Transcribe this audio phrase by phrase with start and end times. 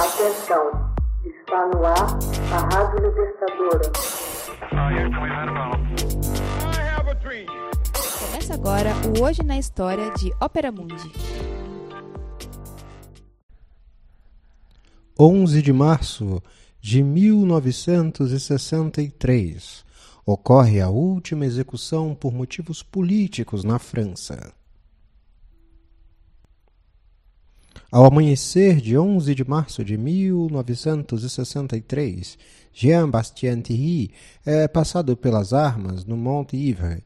[0.00, 0.64] Atenção,
[1.26, 2.18] está no ar
[2.54, 3.92] a Rádio Libertadora.
[8.18, 11.12] Começa agora o Hoje na História de Ópera Mundi.
[15.18, 16.42] 11 de março
[16.80, 19.84] de 1963
[20.24, 24.54] ocorre a última execução por motivos políticos na França.
[27.92, 32.38] Ao amanhecer de 11 de março de 1963,
[32.72, 34.12] Jean-Bastien Thierry
[34.46, 37.02] é passado pelas armas no Monte Ivre.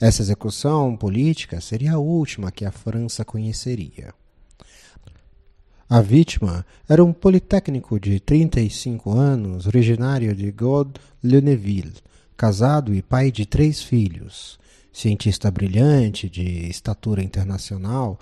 [0.00, 4.12] Essa execução política seria a última que a França conheceria.
[5.88, 11.94] A vítima era um politécnico de 35 anos, originário de Gaude-Lunéville,
[12.36, 14.58] casado e pai de três filhos.
[14.92, 18.18] Cientista brilhante, de estatura internacional,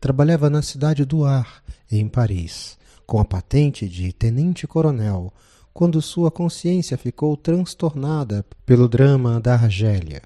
[0.00, 5.32] trabalhava na cidade do Ar, em Paris, com a patente de tenente-coronel,
[5.72, 10.22] quando sua consciência ficou transtornada pelo drama da Argélia.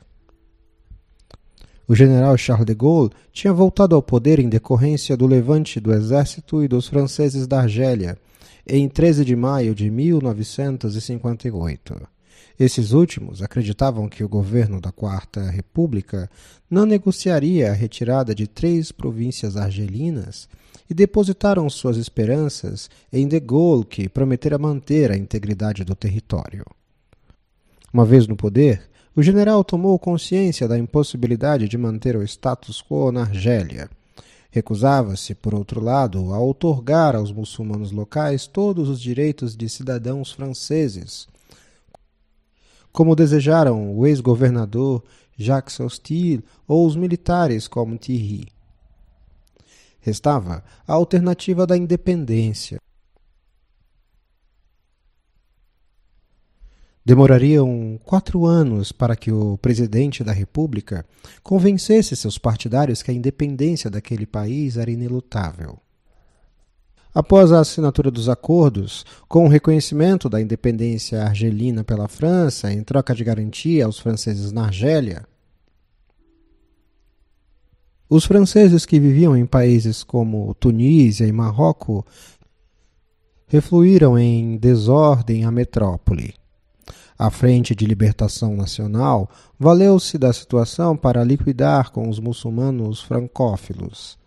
[1.87, 6.65] O general Charles de Gaulle tinha voltado ao poder em decorrência do levante do exército
[6.65, 8.17] e dos franceses da Argélia,
[8.67, 12.09] em 13 de maio de 1958.
[12.59, 16.31] Esses últimos acreditavam que o governo da Quarta República
[16.71, 20.49] não negociaria a retirada de três províncias argelinas
[20.89, 26.65] e depositaram suas esperanças em De Gaulle, que prometera manter a integridade do território.
[27.93, 28.83] Uma vez no poder,
[29.15, 33.91] o general tomou consciência da impossibilidade de manter o status quo na Argélia.
[34.51, 41.27] Recusava-se, por outro lado, a outorgar aos muçulmanos locais todos os direitos de cidadãos franceses,
[42.93, 45.03] como desejaram o ex-governador
[45.37, 48.47] Jacques Hostile ou os militares como Thierry.
[50.01, 52.79] Restava a alternativa da independência.
[57.05, 61.05] Demorariam quatro anos para que o presidente da República
[61.43, 65.81] convencesse seus partidários que a independência daquele país era inelutável.
[67.15, 73.15] Após a assinatura dos acordos, com o reconhecimento da independência argelina pela França em troca
[73.15, 75.27] de garantia aos franceses na Argélia,
[78.09, 82.05] os franceses que viviam em países como Tunísia e Marrocos
[83.47, 86.35] refluíram em desordem à metrópole.
[87.19, 94.22] A Frente de Libertação Nacional valeu-se da situação para liquidar com os muçulmanos francófilos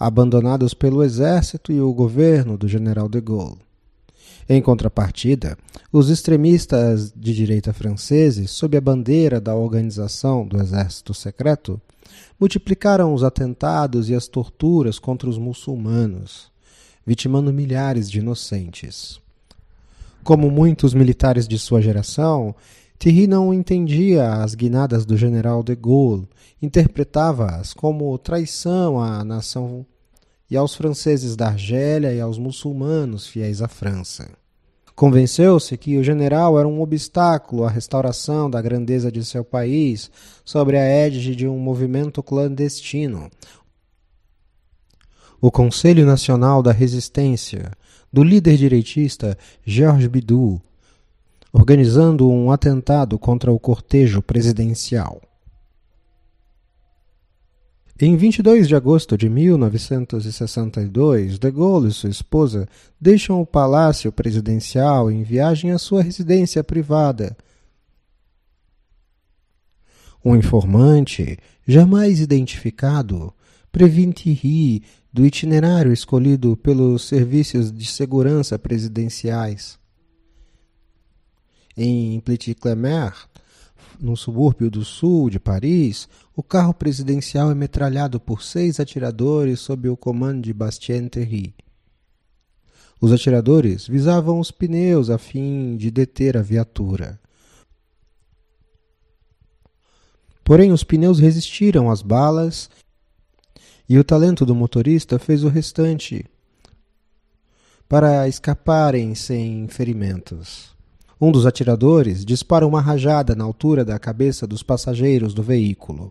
[0.00, 3.58] abandonados pelo exército e o governo do general de Gaulle.
[4.48, 5.58] Em contrapartida,
[5.92, 11.78] os extremistas de direita franceses, sob a bandeira da organização do exército secreto,
[12.40, 16.50] multiplicaram os atentados e as torturas contra os muçulmanos,
[17.06, 19.20] vitimando milhares de inocentes.
[20.24, 22.54] Como muitos militares de sua geração,
[22.98, 26.28] Thierry não entendia as guinadas do general de Gaulle,
[26.60, 29.86] interpretava-as como traição à nação
[30.50, 34.28] e aos franceses da Argélia e aos muçulmanos fiéis à França.
[34.96, 40.10] Convenceu-se que o general era um obstáculo à restauração da grandeza de seu país
[40.44, 43.30] sobre a égide de um movimento clandestino.
[45.40, 47.70] O Conselho Nacional da Resistência,
[48.12, 50.60] do líder direitista Georges Bidou,
[51.50, 55.22] organizando um atentado contra o cortejo presidencial.
[58.02, 62.66] Em 22 de agosto de 1962, De Gaulle e sua esposa
[62.98, 67.36] deixam o palácio presidencial em viagem à sua residência privada.
[70.24, 73.34] Um informante, jamais identificado,
[73.70, 79.78] previne do itinerário escolhido pelos serviços de segurança presidenciais.
[81.76, 83.12] Em Petit-Clémer,
[84.00, 89.88] no subúrbio do sul de Paris, o carro presidencial é metralhado por seis atiradores sob
[89.88, 91.54] o comando de Bastien Terry.
[93.00, 97.20] Os atiradores visavam os pneus a fim de deter a viatura.
[100.44, 102.68] Porém, os pneus resistiram às balas
[103.88, 106.24] e o talento do motorista fez o restante
[107.88, 110.79] para escaparem sem ferimentos.
[111.20, 116.10] Um dos atiradores dispara uma rajada na altura da cabeça dos passageiros do veículo.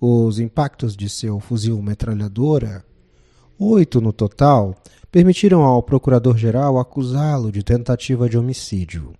[0.00, 2.82] Os impactos de seu fuzil metralhadora,
[3.58, 4.74] oito no total,
[5.12, 9.12] permitiram ao procurador-geral acusá-lo de tentativa de homicídio.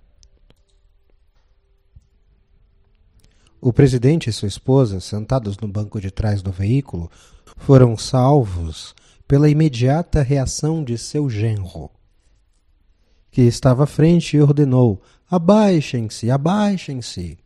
[3.60, 7.10] O presidente e sua esposa, sentados no banco de trás do veículo,
[7.56, 8.94] foram salvos
[9.28, 11.90] pela imediata reação de seu genro,
[13.36, 14.98] que estava à frente e ordenou:
[15.30, 17.36] Abaixem-se, abaixem-se.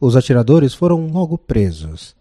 [0.00, 2.16] Os atiradores foram logo presos.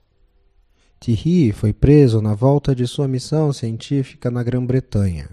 [0.99, 5.29] Thierry foi preso na volta de sua missão científica na Grã-Bretanha.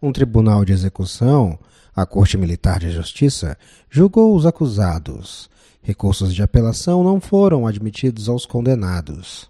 [0.00, 1.58] Um tribunal de execução,
[1.94, 3.58] a Corte Militar de Justiça,
[3.90, 5.50] julgou os acusados.
[5.82, 9.46] Recursos de apelação não foram admitidos aos condenados.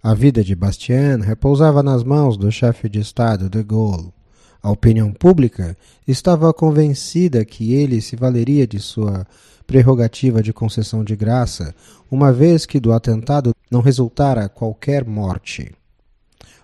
[0.00, 4.15] A vida de Bastien repousava nas mãos do chefe de Estado de Gaulle.
[4.62, 5.76] A opinião pública
[6.06, 9.26] estava convencida que ele se valeria de sua
[9.66, 11.74] prerrogativa de concessão de graça,
[12.10, 15.74] uma vez que do atentado não resultara qualquer morte.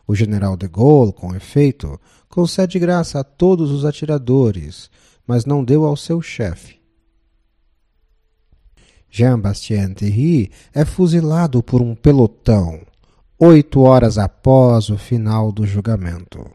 [0.06, 4.90] O general de Gaulle, com efeito, concede graça a todos os atiradores,
[5.26, 6.80] mas não deu ao seu chefe.
[9.10, 12.80] Jean-Bastien Thierry é fuzilado por um pelotão,
[13.38, 16.50] oito horas após o final do julgamento.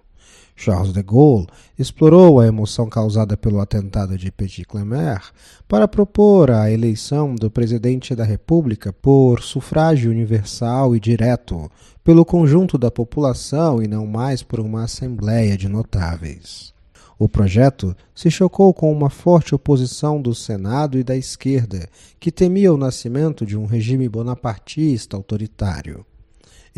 [0.60, 1.46] Charles de Gaulle
[1.78, 5.22] explorou a emoção causada pelo atentado de Petit Clemer
[5.68, 11.70] para propor a eleição do presidente da República por sufrágio universal e direto
[12.04, 16.74] pelo conjunto da população e não mais por uma assembleia de notáveis.
[17.20, 21.88] O projeto se chocou com uma forte oposição do Senado e da esquerda,
[22.20, 26.04] que temia o nascimento de um regime bonapartista autoritário.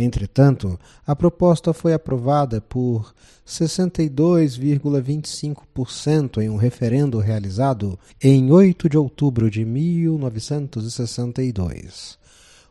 [0.01, 3.13] Entretanto, a proposta foi aprovada por
[3.45, 12.17] 62,25% em um referendo realizado em 8 de outubro de 1962.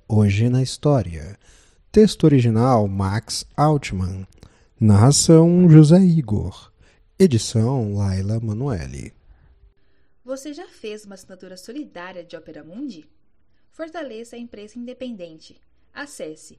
[0.09, 1.39] Hoje na história.
[1.93, 4.27] Texto original Max Altman.
[4.81, 6.73] Narração José Igor.
[7.19, 9.13] Edição Laila Manoeli.
[10.25, 13.07] Você já fez uma assinatura solidária de Opera Mundi?
[13.71, 15.61] Fortaleça a imprensa independente.
[15.93, 16.59] Acesse